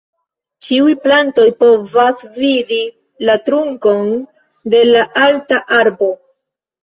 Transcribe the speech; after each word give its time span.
Ĉiuj 0.67 0.93
plantoj 1.01 1.43
povas 1.63 2.23
vidi 2.37 2.79
la 3.29 3.35
trunkon 3.49 4.09
de 4.75 4.81
la 4.87 5.05
alta 5.27 5.61
arbo. 5.81 6.09